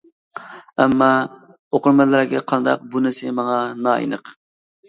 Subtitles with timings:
[0.85, 1.09] ئەمما،
[1.77, 4.35] ئوقۇرمەنلەرگە قانداق بۇنىسى ماڭا نائېنىق.